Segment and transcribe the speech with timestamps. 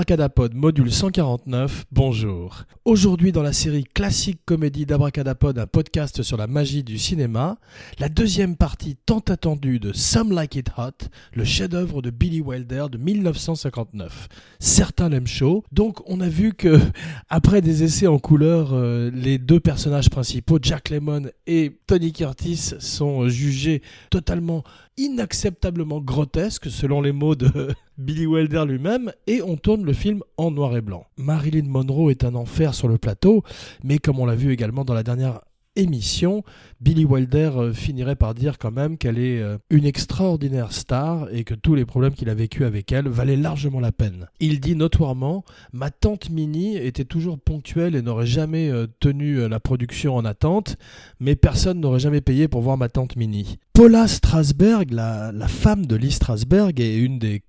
[0.00, 2.64] Abracadapod module 149, bonjour.
[2.86, 7.58] Aujourd'hui dans la série classique comédie d'Abracadapod, un podcast sur la magie du cinéma,
[7.98, 12.86] la deuxième partie tant attendue de Some Like It Hot, le chef-d'œuvre de Billy Wilder
[12.90, 14.28] de 1959.
[14.58, 16.80] Certains l'aiment chaud, donc on a vu que
[17.28, 22.72] après des essais en couleur, euh, les deux personnages principaux, Jack Lemmon et Tony Curtis,
[22.78, 24.64] sont jugés totalement
[25.00, 27.50] inacceptablement grotesques selon les mots de
[27.98, 31.06] Billy Wilder lui-même et on tourne le film en noir et blanc.
[31.16, 33.42] Marilyn Monroe est un enfer sur le plateau,
[33.82, 35.40] mais comme on l'a vu également dans la dernière
[35.76, 36.42] émission,
[36.80, 41.44] Billy Wilder euh, finirait par dire quand même qu'elle est euh, une extraordinaire star et
[41.44, 44.26] que tous les problèmes qu'il a vécu avec elle valaient largement la peine.
[44.40, 49.60] Il dit notoirement Ma tante Minnie était toujours ponctuelle et n'aurait jamais euh, tenu la
[49.60, 50.76] production en attente,
[51.20, 53.58] mais personne n'aurait jamais payé pour voir ma tante Minnie.
[53.80, 57.42] Paula Strasberg, la, femme de Lee Strasberg et une des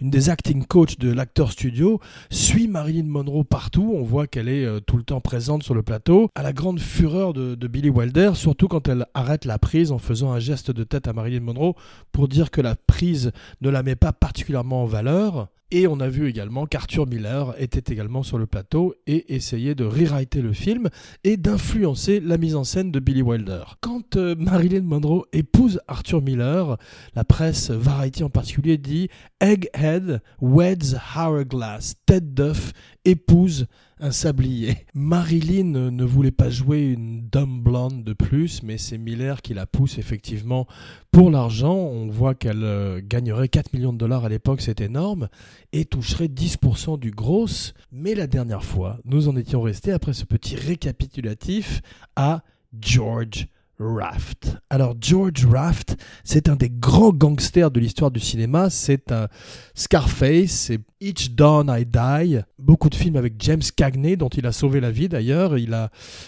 [0.00, 2.00] une des acting coachs de l'acteur studio,
[2.30, 3.92] suit Marilyn Monroe partout.
[3.94, 7.34] On voit qu'elle est tout le temps présente sur le plateau, à la grande fureur
[7.34, 10.82] de, de Billy Wilder surtout quand elle arrête la prise en faisant un geste de
[10.82, 11.74] tête à Marilyn Monroe
[12.10, 15.48] pour dire que la prise ne la met pas particulièrement en valeur.
[15.70, 19.84] Et on a vu également qu'Arthur Miller était également sur le plateau et essayait de
[19.84, 20.88] rewriter le film
[21.24, 23.62] et d'influencer la mise en scène de Billy Wilder.
[23.80, 26.76] Quand euh, Marilyn Monroe épouse Arthur Miller,
[27.14, 29.08] la presse Variety en particulier dit
[29.40, 32.72] Egghead weds Hourglass, tête d'œuf
[33.04, 33.66] épouse
[34.10, 34.76] sablier.
[34.94, 39.66] Marilyn ne voulait pas jouer une dumb blonde de plus, mais c'est Miller qui la
[39.66, 40.66] pousse effectivement
[41.10, 41.74] pour l'argent.
[41.74, 45.28] On voit qu'elle euh, gagnerait 4 millions de dollars à l'époque, c'est énorme,
[45.72, 47.46] et toucherait 10% du gros.
[47.92, 51.80] Mais la dernière fois, nous en étions restés, après ce petit récapitulatif,
[52.16, 52.42] à
[52.80, 53.46] George
[53.78, 54.56] Raft.
[54.70, 58.70] Alors George Raft, c'est un des grands gangsters de l'histoire du cinéma.
[58.70, 59.28] C'est un
[59.74, 62.40] Scarface, c'est Each Dawn I Die.
[62.58, 65.58] Beaucoup de films avec James Cagney, dont il a sauvé la vie d'ailleurs.
[65.58, 65.76] Il,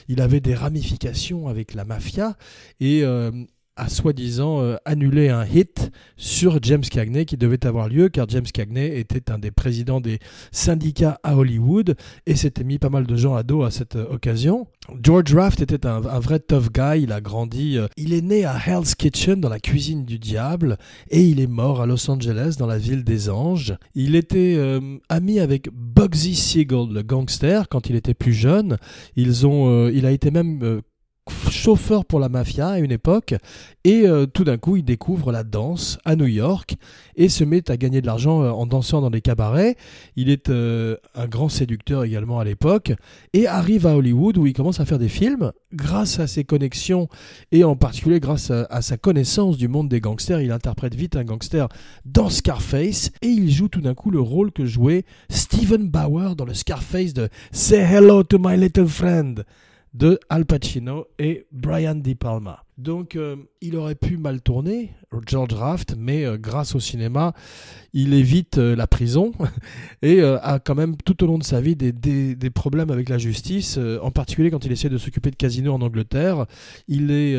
[0.09, 2.37] il avait des ramifications avec la mafia.
[2.81, 3.31] Et euh,
[3.77, 8.47] a soi-disant euh, annulé un hit sur James Cagney qui devait avoir lieu car James
[8.47, 10.19] Cagney était un des présidents des
[10.51, 11.95] syndicats à Hollywood
[12.27, 14.67] et s'était mis pas mal de gens à dos à cette euh, occasion.
[15.03, 18.57] George Raft était un, vrai tough guy, il a grandi, euh, il est né à
[18.57, 20.79] Hell's Kitchen dans la cuisine du diable
[21.11, 23.77] et il est mort à Los Angeles dans la ville des anges.
[23.95, 24.59] Il était
[25.09, 28.79] ami avec Bugsy Siegel, le gangster, quand il était plus jeune.
[29.17, 30.83] Ils ont, il a été même
[31.51, 33.35] chauffeur pour la mafia à une époque
[33.83, 36.77] et euh, tout d'un coup il découvre la danse à New York
[37.17, 39.77] et se met à gagner de l'argent euh, en dansant dans des cabarets.
[40.15, 42.93] Il est euh, un grand séducteur également à l'époque
[43.33, 47.09] et arrive à Hollywood où il commence à faire des films grâce à ses connexions
[47.51, 50.41] et en particulier grâce à, à sa connaissance du monde des gangsters.
[50.41, 51.69] Il interprète vite un gangster
[52.05, 56.45] dans Scarface et il joue tout d'un coup le rôle que jouait Steven Bauer dans
[56.45, 59.45] le Scarface de Say Hello to My Little Friend
[59.97, 62.63] de Al Pacino et Brian De Palma.
[62.77, 64.93] Donc euh, il aurait pu mal tourner,
[65.27, 67.33] George Raft, mais euh, grâce au cinéma,
[67.95, 69.33] il évite euh, la prison
[70.03, 73.17] et a quand même tout au long de sa vie des, des problèmes avec la
[73.17, 76.45] justice, en particulier quand il essaie de s'occuper de casino en Angleterre.
[76.89, 77.37] Il est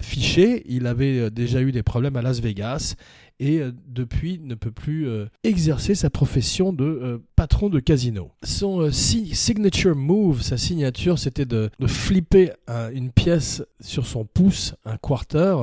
[0.00, 2.94] fiché, il avait déjà eu des problèmes à Las Vegas
[3.38, 8.30] et euh, depuis ne peut plus euh, exercer sa profession de euh, patron de casino.
[8.42, 12.52] Son signature move, sa signature, c'était de, flipper
[12.94, 15.56] une pièce sur son pouce, un quarter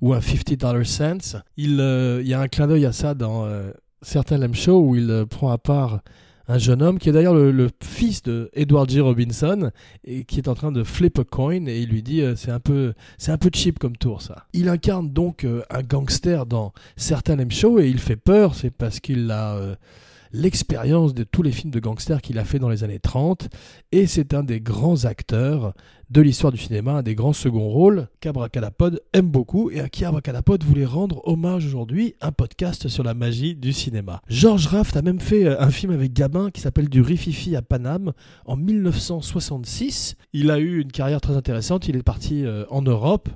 [0.00, 1.42] ou un 50 dollar cents.
[1.56, 1.76] Il,
[2.24, 3.48] y a un clin d'œil à ça dans
[4.02, 6.00] certains Lem Show où il prend à part
[6.50, 9.00] un jeune homme qui est d'ailleurs le, fils de Edward J.
[9.00, 9.70] Robinson
[10.04, 12.50] et qui est en train de flip a coin et il lui dit euh, c'est
[12.50, 14.46] un peu c'est un peu cheap comme tour ça.
[14.52, 18.70] Il incarne donc euh, un gangster dans certains M shows et il fait peur, c'est
[18.70, 19.76] parce qu'il a
[20.32, 23.48] l'expérience de tous les films de gangsters qu'il a fait dans les années 30
[23.92, 25.74] et c'est un des grands acteurs
[26.10, 30.04] de l'histoire du cinéma, un des grands seconds rôles qu'Abracadapod aime beaucoup et à qui
[30.04, 34.20] Abracadapod voulait rendre hommage aujourd'hui, un podcast sur la magie du cinéma.
[34.28, 37.62] George Raft a même fait euh, un film avec Gabin qui s'appelle Du Rififi à
[37.62, 38.12] Paname
[38.44, 40.16] en 1966.
[40.32, 43.28] Il a eu une carrière très intéressante, il est parti euh, en Europe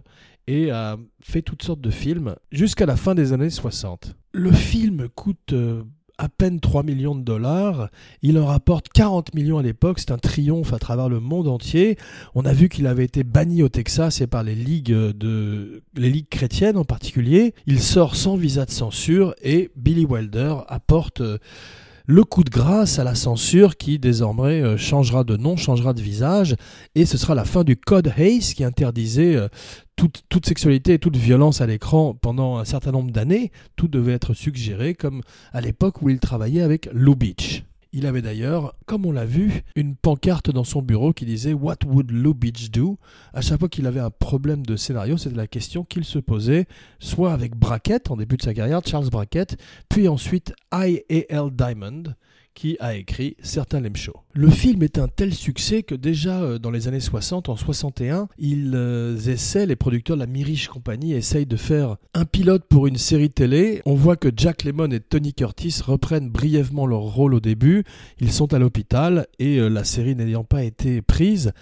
[0.47, 4.17] et a fait toutes sortes de films jusqu'à la fin des années 60.
[4.33, 5.85] Le film coûte euh,
[6.19, 7.89] à peine 3 millions de dollars.
[8.23, 9.99] Il en rapporte 40 millions à l'époque.
[9.99, 11.99] C'est un triomphe à travers le monde entier.
[12.35, 16.11] On a vu qu'il avait été banni au Texas et par les ligues de, les
[16.11, 17.55] ligues chrétiennes en particulier.
[17.67, 21.39] Il sort sans visa de censure et Billy Wilder apporte euh,
[22.07, 26.03] le coup de grâce à la censure qui désormais euh, changera de nom, changera de
[26.03, 26.55] visage,
[26.95, 29.49] et ce sera la fin du Code Hayes qui interdisait euh,
[29.97, 33.53] toute, toute, sexualité et toute violence à l'écran pendant un certain nombre d'années.
[33.77, 35.23] Tout devait être suggéré, comme
[35.53, 37.65] à l'époque où il travaillait avec Lou Beach.
[37.97, 41.77] Il avait d'ailleurs, comme on l'a vu, une pancarte dans son bureau qui disait What
[41.87, 42.99] would Lou Beach do?
[43.33, 46.67] À chaque fois qu'il avait un problème de scénario, c'était la question qu'il se posait,
[46.99, 49.57] soit avec Brackett en début de sa carrière, Charles Brackett,
[49.89, 51.51] puis ensuite I.A.L.
[51.53, 52.03] Diamond,
[52.55, 53.95] qui a écrit certains Lem.
[54.33, 58.29] Le film est un tel succès que déjà euh, dans les années 60, en 61,
[58.39, 62.87] ils euh, essaient, les producteurs de la Mirish Company essayent de faire un pilote pour
[62.87, 63.83] une série télé.
[63.87, 67.85] On voit que Jack Lemmon et Tony Curtis reprennent brièvement leur rôle au début.
[68.21, 71.53] Ils sont à l'hôpital et euh, la série n'ayant pas été prise,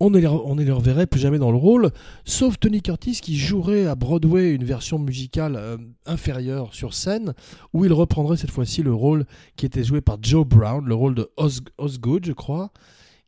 [0.00, 0.26] on ne, les,
[0.72, 1.90] reverrait plus jamais dans le rôle,
[2.24, 5.76] sauf Tony Curtis qui jouerait à Broadway une version musicale euh,
[6.06, 7.34] inférieure sur scène,
[7.72, 9.24] où il reprendrait cette fois-ci le rôle
[9.56, 12.72] qui était joué par Joe Brown, le rôle de Os Osgood, je crois,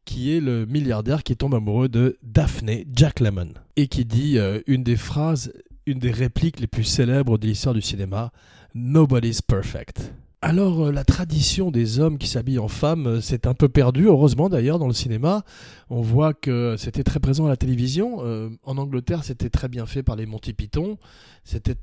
[0.05, 4.61] qui est le milliardaire qui tombe amoureux de Daphne Jack Lemmon, et qui dit euh,
[4.67, 5.53] une des phrases,
[5.87, 8.33] une des répliques les plus célèbres de l'histoire du cinéma,
[8.75, 10.13] Nobody's perfect.
[10.43, 14.49] Alors euh, la tradition des hommes qui s'habillent en femmes s'est un peu perdue, heureusement
[14.49, 15.45] d'ailleurs dans le cinéma.
[15.89, 18.19] On voit que c'était très présent à la télévision.
[18.21, 20.99] Euh, en Angleterre, c'était très bien fait par les Monty Python.
[21.45, 21.77] C'était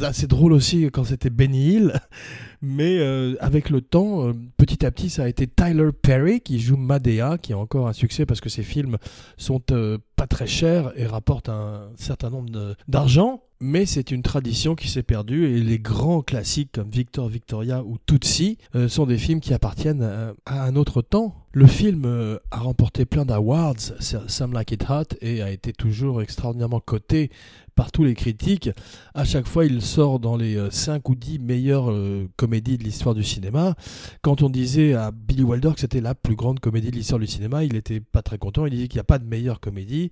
[0.00, 2.00] assez drôle aussi quand c'était Benny Hill.
[2.62, 3.00] Mais
[3.40, 7.52] avec le temps, petit à petit, ça a été Tyler Perry qui joue Madea, qui
[7.52, 8.96] a encore un succès parce que ses films
[9.36, 9.60] sont
[10.16, 15.02] pas très chers et rapportent un certain nombre d'argent mais c'est une tradition qui s'est
[15.02, 19.52] perdue et les grands classiques comme Victor Victoria ou Tootsie euh, sont des films qui
[19.52, 20.02] appartiennent
[20.46, 21.34] à, un autre temps.
[21.52, 26.20] Le film euh, a remporté plein d'awards, Some Like It Hot, et a été toujours
[26.20, 27.30] extraordinairement coté
[27.74, 28.68] par tous les critiques.
[29.14, 31.92] À chaque fois, il sort dans les 5 euh, ou 10 meilleures
[32.36, 33.76] comédies de l'histoire du cinéma.
[34.20, 37.26] Quand on disait à Billy Wilder que c'était la plus grande comédie de l'histoire du
[37.26, 38.66] cinéma, il n'était pas très content.
[38.66, 40.10] Il disait qu'il n'y a pas de meilleure comédie.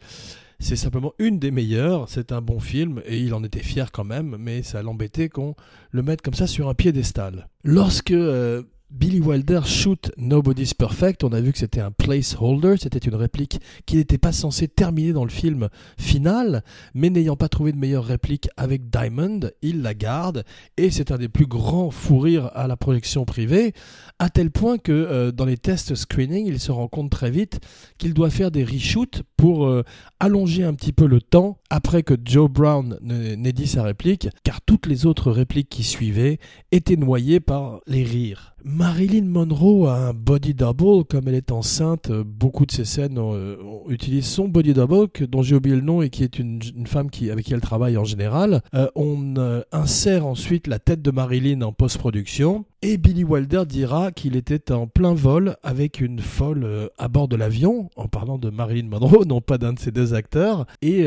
[0.58, 4.04] C'est simplement une des meilleures, c'est un bon film et il en était fier quand
[4.04, 5.54] même, mais ça l'embêtait qu'on
[5.90, 7.48] le mette comme ça sur un piédestal.
[7.62, 13.00] Lorsque euh, Billy Wilder shoot Nobody's Perfect, on a vu que c'était un placeholder, c'était
[13.00, 15.68] une réplique qui n'était pas censée terminer dans le film
[15.98, 16.62] final,
[16.94, 20.44] mais n'ayant pas trouvé de meilleure réplique avec Diamond, il la garde,
[20.76, 23.72] et c'est un des plus grands fous rires à la projection privée,
[24.20, 27.58] à tel point que euh, dans les tests screening, il se rend compte très vite
[27.98, 29.82] qu'il doit faire des reshoots pour euh,
[30.20, 34.60] allonger un petit peu le temps après que Joe Brown n'ait dit sa réplique, car
[34.60, 36.38] toutes les autres répliques qui suivaient
[36.70, 38.55] étaient noyées par les rires.
[38.64, 43.56] Marilyn Monroe a un body double, comme elle est enceinte, beaucoup de ses scènes euh,
[43.88, 47.30] utilisent son body double, dont j'ai oublié le nom et qui est une, femme qui,
[47.30, 48.62] avec qui elle travaille en général.
[48.74, 54.10] Euh, on euh, insère ensuite la tête de Marilyn en post-production, et Billy Wilder dira
[54.10, 58.50] qu'il était en plein vol avec une folle à bord de l'avion, en parlant de
[58.50, 61.06] Marilyn Monroe, non pas d'un de ses deux acteurs, et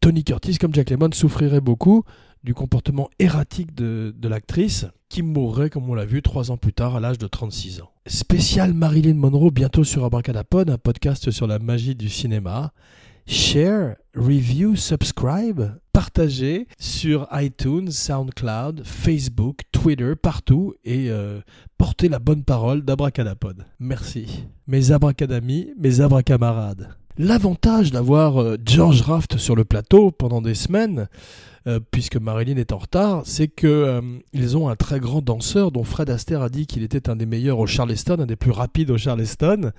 [0.00, 2.04] Tony Curtis, comme Jack Lemmon, souffrirait beaucoup
[2.42, 6.96] du comportement erratique de, l'actrice, qui mourrait, comme on l'a vu, trois ans plus tard,
[6.96, 7.90] à l'âge de 36 ans.
[8.06, 12.72] Spécial Marilyn Monroe, bientôt sur Abracadapod, un podcast sur la magie du cinéma.
[13.26, 21.40] Share, review, subscribe, partagez sur iTunes, SoundCloud, Facebook, Twitter, partout et euh,
[21.78, 23.64] portez la bonne parole d'Abracadapod.
[23.78, 24.46] Merci.
[24.66, 26.88] Mes abracadamis, mes abracamarades.
[27.18, 31.06] L'avantage d'avoir euh, George Raft sur le plateau pendant des semaines,
[31.66, 35.84] euh, puisque Marilyn est en retard, c'est qu'ils euh, ont un très grand danseur dont
[35.84, 38.90] Fred Astaire a dit qu'il était un des meilleurs au Charleston, un des plus rapides
[38.90, 39.72] au Charleston,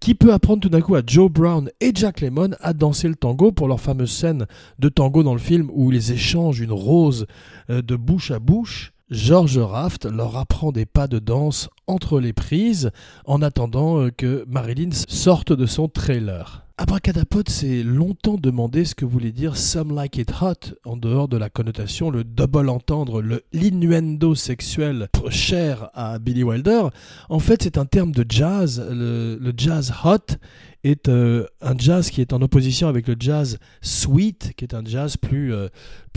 [0.00, 3.14] qui peut apprendre tout d'un coup à Joe Brown et Jack Lemmon à danser le
[3.14, 4.46] tango pour leur fameuse scène
[4.78, 7.26] de tango dans le film où ils échangent une rose
[7.68, 8.92] de bouche à bouche.
[9.10, 12.90] George Raft leur apprend des pas de danse entre les prises
[13.24, 16.64] en attendant que Marilyn sorte de son trailer.
[16.80, 21.36] Abracadapod s'est longtemps demandé ce que voulait dire Some Like It Hot, en dehors de
[21.36, 26.84] la connotation, le double entendre, le l'innuendo sexuel cher à Billy Wilder.
[27.28, 28.82] En fait, c'est un terme de jazz.
[28.90, 30.36] Le, jazz hot
[30.82, 34.82] est euh, un jazz qui est en opposition avec le jazz sweet, qui est un
[34.82, 35.68] jazz plus, euh,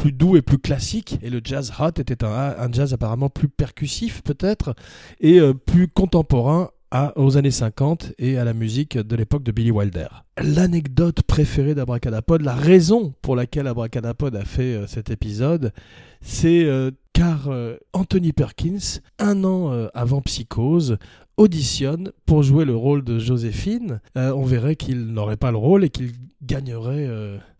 [0.05, 1.19] doux et plus classique.
[1.21, 4.75] Et le jazz hot était un, jazz apparemment plus percussif peut-être
[5.19, 6.69] et euh, plus contemporain
[7.15, 10.07] aux années 50 et à la musique de l'époque de Billy Wilder.
[10.41, 15.73] L'anecdote préférée d'Abracadapod, la raison pour laquelle Abracadapod a fait euh, cet épisode,
[16.21, 20.97] c'est euh, car euh, Anthony Perkins, un an avant Psychose,
[21.37, 23.99] auditionne pour jouer le rôle de Joséphine.
[24.15, 26.11] on verrait qu'il n'aurait pas le rôle et qu'il
[26.43, 27.07] gagnerait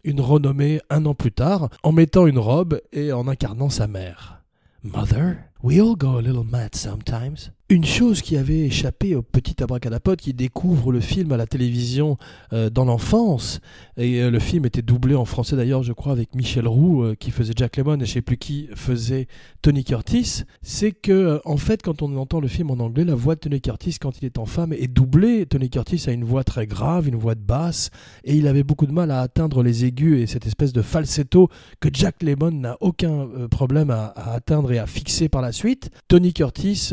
[0.04, 4.44] une renommée un an plus tard en mettant une robe et en incarnant sa mère.
[4.84, 7.50] Mother We all go a little mad sometimes.
[7.74, 12.20] Une chose qui avait échappé au petit abracadapote qui découvre le film à la télévision
[12.54, 13.62] euh, dans l'enfance,
[13.98, 17.16] et euh, le film était doublé en français d'ailleurs, je crois, avec Michel Roux euh,
[17.16, 19.28] qui faisait Jack Lemmon et je sais plus qui faisait
[19.64, 23.34] Tony Curtis, c'est que en fait, quand on entend le film en anglais, la voix
[23.34, 25.48] de Tony Curtis quand il est en femme est doublée.
[25.48, 27.90] Tony Curtis a une voix très grave, une voix de basse,
[28.24, 31.50] et il avait beaucoup de mal à atteindre les aigus et cette espèce de falsetto
[31.80, 35.90] que Jack Lemmon n'a aucun problème à, atteindre et à fixer par la suite.
[36.08, 36.92] Tony Curtis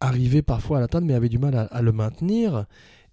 [0.00, 2.66] arrivait parfois à l'atteindre mais avait du mal à, le maintenir.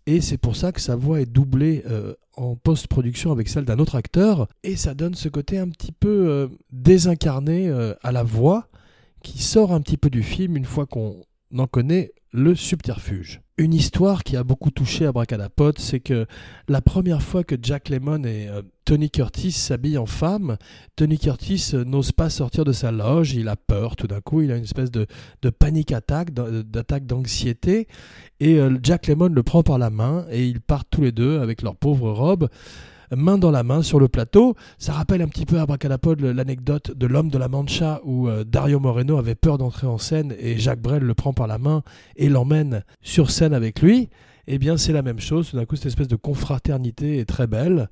[0.05, 3.79] Et c'est pour ça que sa voix est doublée euh, en post-production avec celle d'un
[3.79, 4.47] autre acteur.
[4.63, 8.67] Et ça donne ce côté un petit peu euh, désincarné euh, à la voix
[9.21, 11.21] qui sort un petit peu du film une fois qu'on
[11.57, 13.41] en connaît le subterfuge.
[13.59, 16.27] Une histoire qui a beaucoup touché Abracadapod, c'est que
[16.67, 20.57] la première fois que Jack Lemmon et euh, Tony Curtis s'habillent en femme,
[20.95, 24.41] Tony Curtis euh, n'ose pas sortir de sa loge, il a peur tout d'un coup,
[24.41, 25.07] il a une espèce de,
[25.49, 27.87] panique attaque, d'attaque d'anxiété,
[28.39, 31.39] et euh, Jack Lemmon le prend par la main et ils partent tous les deux
[31.39, 32.49] avec leur pauvre robe
[33.15, 34.55] main dans la main sur le plateau.
[34.77, 38.43] Ça rappelle un petit peu à Bracadapod l'anecdote de l'homme de la Mancha où euh,
[38.43, 41.83] Dario Moreno avait peur d'entrer en scène et Jacques Brel le prend par la main
[42.15, 44.09] et l'emmène sur scène avec lui.
[44.47, 45.49] Eh bien, c'est la même chose.
[45.49, 47.89] Tout d'un coup, cette espèce de confraternité est très belle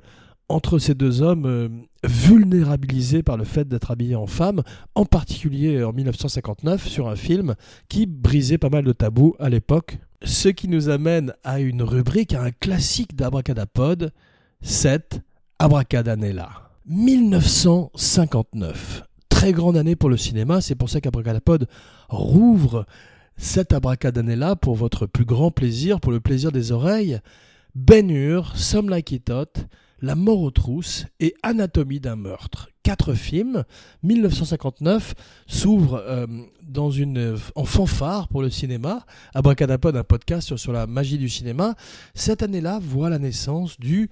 [0.47, 1.69] entre ces deux hommes euh,
[2.03, 4.61] vulnérabilisés par le fait d'être habillés en femme,
[4.93, 7.55] en particulier en 1959 sur un film
[7.89, 9.97] qui brisait pas mal de tabous à l'époque.
[10.23, 14.11] Ce qui nous amène à une rubrique, à un classique d'Abracadapod,
[14.61, 15.21] 7.
[15.59, 16.49] Abracadanella.
[16.87, 19.03] 1959.
[19.29, 21.67] Très grande année pour le cinéma, c'est pour ça qu'Abracadapod
[22.09, 22.85] rouvre
[23.37, 27.19] cette Abracadanella pour votre plus grand plaisir, pour le plaisir des oreilles.
[27.73, 29.13] Ben Hur, Some Like
[30.01, 32.69] La mort aux trousses et Anatomie d'un meurtre.
[32.83, 33.63] Quatre films.
[34.03, 35.15] 1959
[35.47, 36.27] s'ouvre euh,
[36.63, 39.05] dans une, en fanfare pour le cinéma.
[39.33, 41.75] Abracadapod, un podcast sur la magie du cinéma.
[42.13, 44.09] Cette année-là voit la naissance du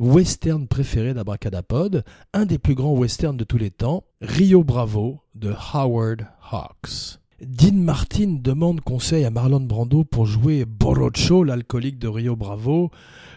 [0.00, 5.54] western préféré d'Abracadapod, un des plus grands westerns de tous les temps, Rio Bravo de
[5.72, 7.18] Howard Hawks.
[7.40, 12.90] Dean Martin demande conseil à Marlon Brando pour jouer Borocho, l'alcoolique de Rio Bravo.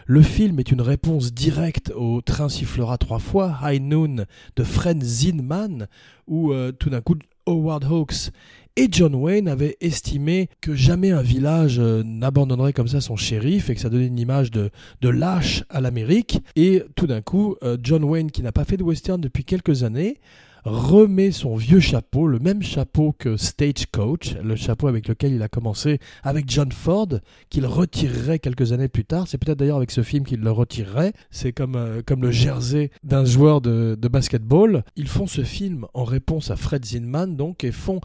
[0.06, 4.24] Le film est une réponse directe au Train sifflera trois fois, High Noon
[4.56, 5.86] de Fred Zinman,
[6.26, 7.14] où euh, tout d'un coup
[7.46, 8.30] Howard Hawks
[8.76, 13.68] et John Wayne avait estimé que jamais un village euh, n'abandonnerait comme ça son shérif
[13.68, 16.42] et que ça donnait une image de, de lâche à l'Amérique.
[16.56, 19.82] Et tout d'un coup, euh, John Wayne, qui n'a pas fait de western depuis quelques
[19.82, 20.18] années,
[20.64, 25.48] remet son vieux chapeau, le même chapeau que Stagecoach, le chapeau avec lequel il a
[25.48, 27.08] commencé avec John Ford,
[27.50, 29.26] qu'il retirerait quelques années plus tard.
[29.26, 31.12] C'est peut-être d'ailleurs avec ce film qu'il le retirerait.
[31.30, 34.84] C'est comme, euh, comme le jersey d'un joueur de, de basketball.
[34.96, 38.00] Ils font ce film en réponse à Fred Zinman, donc, et font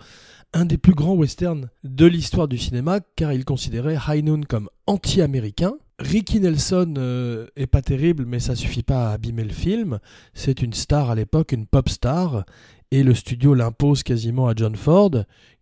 [0.54, 4.70] un des plus grands westerns de l'histoire du cinéma, car ils considéraient High Noon comme
[4.86, 5.74] anti-américain.
[6.00, 10.00] Ricky Nelson euh, est pas terrible, mais ça suffit pas à abîmer le film.
[10.34, 12.46] C'est une star à l'époque, une pop star,
[12.92, 15.12] et le studio l'impose quasiment à John Ford,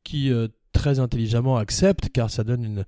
[0.03, 2.83] qui euh, très intelligemment accepte, car ça donne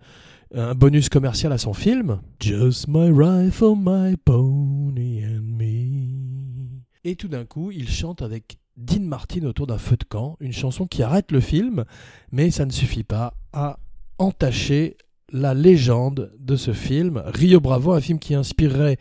[0.53, 2.19] un bonus commercial à son film.
[2.39, 6.83] Just my rifle, my pony and me.
[7.03, 10.53] Et tout d'un coup, il chante avec Dean Martin autour d'un feu de camp, une
[10.53, 11.83] chanson qui arrête le film,
[12.31, 13.79] mais ça ne suffit pas à
[14.19, 14.97] entacher
[15.31, 18.97] la légende de ce film, Rio Bravo, un film qui inspirerait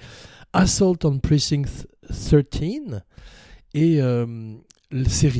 [0.52, 3.02] Assault on Precinct 13
[3.74, 4.54] et euh,
[5.06, 5.30] ses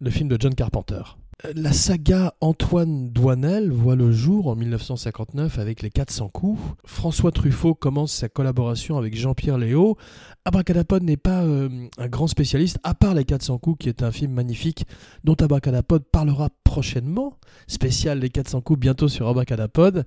[0.00, 1.02] le film de John Carpenter.
[1.44, 6.58] La saga Antoine Douanel voit le jour en 1959 avec Les 400 coups.
[6.86, 9.98] François Truffaut commence sa collaboration avec Jean-Pierre Léo.
[10.46, 14.12] Abracadapod n'est pas euh, un grand spécialiste, à part Les 400 coups, qui est un
[14.12, 14.86] film magnifique
[15.24, 17.38] dont Abracadapod parlera prochainement.
[17.66, 20.06] Spécial Les 400 coups bientôt sur Abracadapod.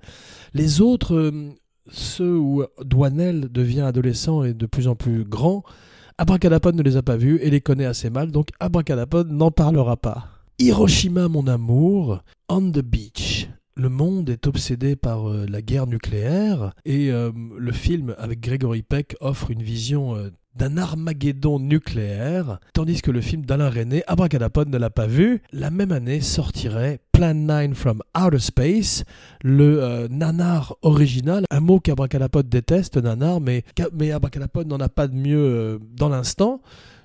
[0.52, 1.52] Les autres, euh,
[1.92, 5.62] ceux où Douanel devient adolescent et de plus en plus grand,
[6.18, 9.96] Abracadapod ne les a pas vus et les connaît assez mal, donc Abracadapod n'en parlera
[9.96, 10.39] pas.
[10.60, 13.48] Hiroshima, mon amour, On the Beach.
[13.76, 18.82] Le monde est obsédé par euh, la guerre nucléaire et euh, le film avec Gregory
[18.82, 24.68] Peck offre une vision euh, d'un Armageddon nucléaire, tandis que le film d'Alain René, Abracadapod,
[24.68, 25.40] ne l'a pas vu.
[25.50, 29.04] La même année sortirait Plan 9 from Outer Space,
[29.42, 33.64] le nanar original, un mot qu'Abracadapod déteste, nanar, mais,
[33.94, 34.10] mais
[34.66, 36.60] n'en a pas de mieux dans l'instant.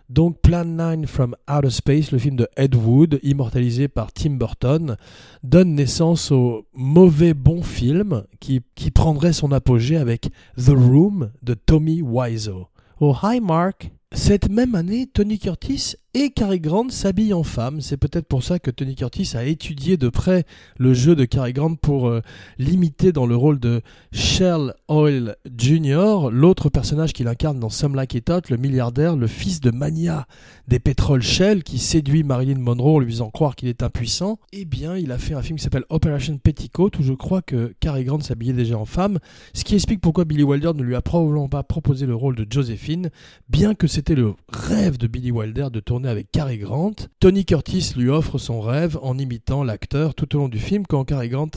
[0.10, 4.98] Donc Plan 9 from Outer Space, le film de Ed Wood, immortalisé par Tim Burton,
[5.44, 11.56] donne naissance au mauvais bon film qui, qui prendrait son apogée avec The Room de
[11.56, 12.68] Tommy Wiseau.
[13.00, 17.82] Oh hi Mark Cette même année, Tony Curtis et Cary Grant s'habille en femme.
[17.82, 20.46] C'est peut-être pour ça que Tony Curtis a étudié de près
[20.78, 22.22] le jeu de Cary Grant pour euh,
[22.58, 23.82] l'imiter dans le rôle de
[24.14, 29.28] Shell Oil Jr., l'autre personnage qu'il incarne dans Some Like It Hot, le milliardaire, le
[29.28, 30.26] fils de Mania
[30.70, 34.40] des pétroles Shell qui séduit Marilyn Monroe en lui faisant croire qu'il est impuissant.
[34.54, 37.74] Eh bien, il a fait un film qui s'appelle Operation Petticoat où je crois que
[37.82, 39.20] Cary Grant s'habillait déjà en femme,
[39.54, 42.48] ce qui explique pourquoi Billy Wilder ne lui a probablement pas proposé le rôle de
[42.50, 43.10] Joséphine,
[43.50, 46.96] bien que c'était le rêve de Billy Wilder de tourner avec Cary Grant.
[47.20, 50.86] Tony Curtis lui offre son rêve en imitant l'acteur tout au long du film.
[50.88, 51.52] Quand Cary Grant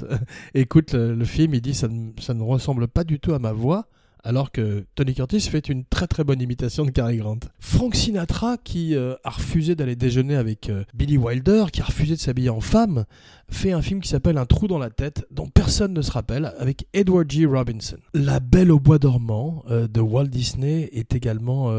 [0.54, 1.88] écoute le, film, il dit ça
[2.20, 3.88] ça ne ressemble pas du tout à ma voix
[4.24, 7.38] alors que Tony Curtis fait une très très bonne imitation de Cary Grant.
[7.60, 12.14] Frank Sinatra, qui euh, a refusé d'aller déjeuner avec euh, Billy Wilder, qui a refusé
[12.14, 13.04] de s'habiller en femme,
[13.50, 16.52] fait un film qui s'appelle Un trou dans la tête, dont personne ne se rappelle,
[16.58, 17.46] avec Edward G.
[17.46, 17.96] Robinson.
[18.14, 21.72] La Belle au bois dormant euh, de Walt Disney est également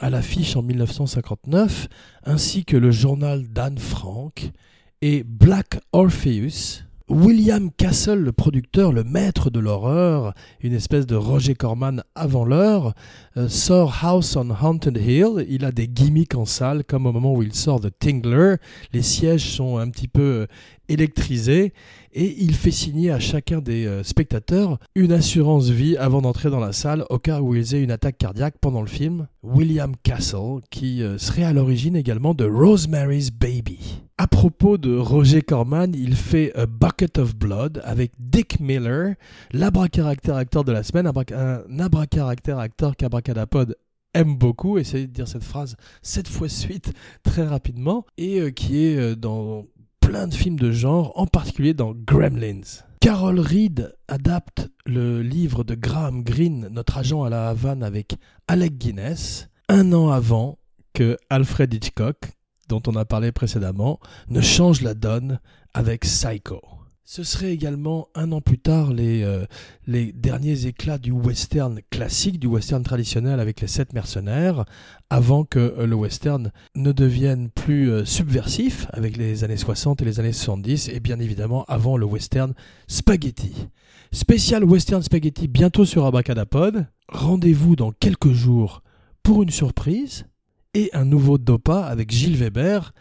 [0.00, 1.88] à l'affiche en 1959,
[2.24, 4.50] ainsi que le journal d'Anne Frank
[5.02, 6.82] et Black Orpheus.
[7.08, 12.94] William Castle, le producteur, le maître de l'horreur, une espèce de Roger Corman avant l'heure,
[13.36, 15.46] euh, sort House on Haunted Hill.
[15.48, 18.56] Il a des gimmicks en salle, comme au moment où il sort de Tingler.
[18.92, 20.46] Les sièges sont un petit peu euh,
[20.88, 21.72] électrisés
[22.16, 26.58] et il fait signer à chacun des euh, spectateurs une assurance vie avant d'entrer dans
[26.58, 29.28] la salle au cas où ils aient une attaque cardiaque pendant le film.
[29.42, 34.00] William Castle, qui euh, serait à l'origine également de Rosemary's Baby.
[34.16, 39.14] À propos de Roger Corman, il fait A Bucket of Blood avec Dick Miller,
[39.52, 43.76] l'abracaractère acteur de la semaine, un abracaractère acteur qu'Abracadapod
[44.14, 48.86] aime beaucoup, essayez de dire cette phrase sept fois suite très rapidement, et euh, qui
[48.86, 49.66] est dans
[50.24, 52.62] de films de genre, en particulier dans Gremlins.
[53.00, 58.16] Carol Reed adapte le livre de Graham Greene, Notre agent à la Havane, avec
[58.48, 60.58] Alec Guinness, un an avant
[60.94, 62.32] que Alfred Hitchcock,
[62.68, 65.40] dont on a parlé précédemment, ne change la donne
[65.74, 66.60] avec Psycho.
[67.08, 69.46] Ce serait également un an plus tard les, euh,
[69.86, 74.64] les derniers éclats du western classique, du western traditionnel avec les sept mercenaires,
[75.08, 80.04] avant que euh, le western ne devienne plus euh, subversif avec les années 60 et
[80.04, 82.54] les années 70, et bien évidemment avant le western
[82.88, 83.68] spaghetti.
[84.10, 86.88] Spécial western spaghetti bientôt sur Abracadapod.
[87.08, 88.82] Rendez-vous dans quelques jours
[89.22, 90.26] pour une surprise
[90.74, 92.92] et un nouveau Dopa avec Gilles Weber,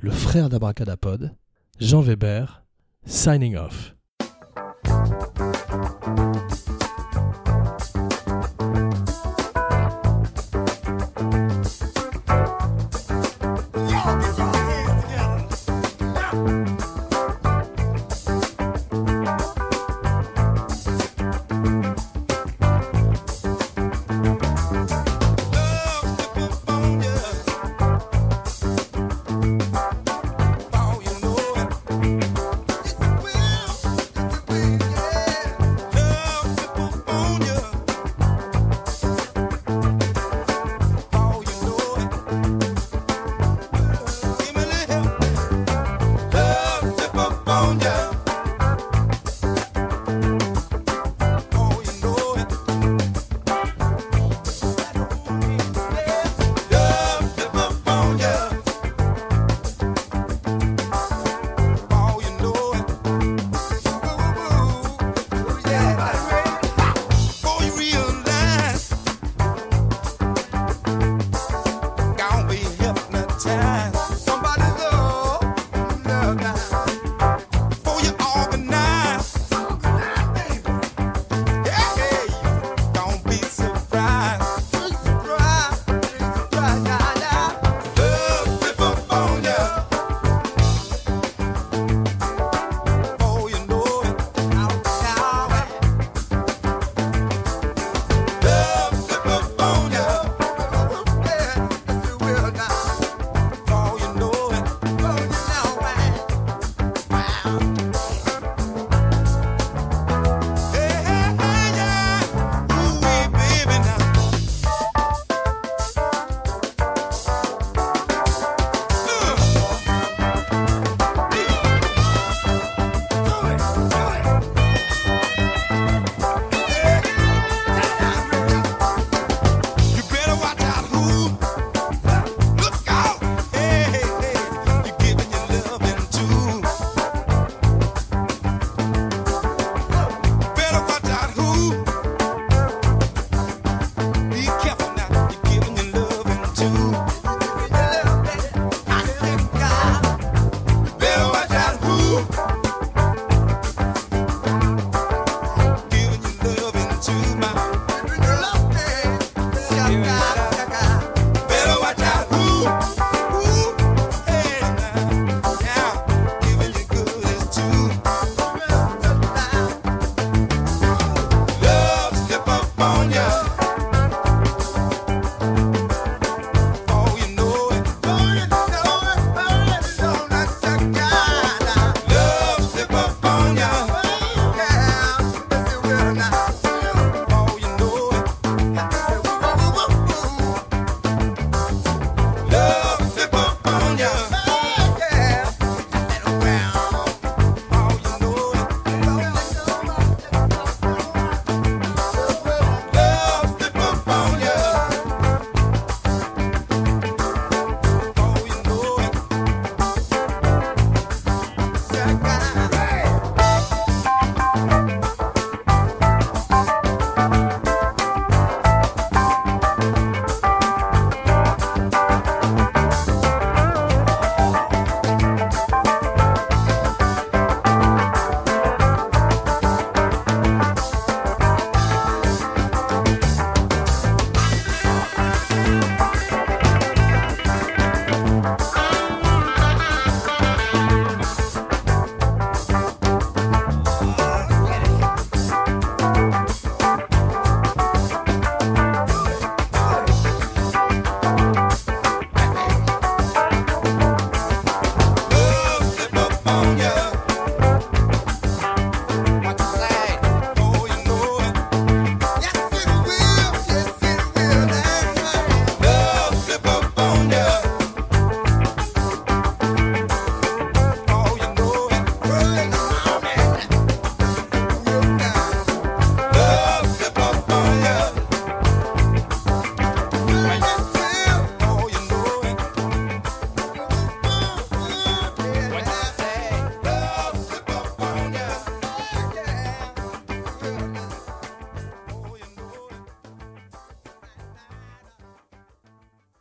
[0.00, 1.36] le frère d'Abracadapod,
[1.78, 2.63] Jean Weber
[3.06, 3.92] signing off.